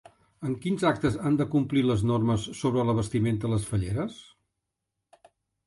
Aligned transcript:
En 0.49 0.53
quins 0.61 0.85
actes 0.91 1.17
han 1.29 1.37
de 1.41 1.45
complir 1.57 1.83
les 1.89 2.05
normes 2.13 2.47
sobre 2.61 2.87
la 2.89 2.97
vestimenta 3.03 3.53
les 3.55 3.71
falleres? 3.75 4.19